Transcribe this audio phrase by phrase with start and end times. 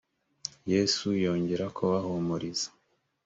[0.73, 2.69] yesu yongera kubahumuriza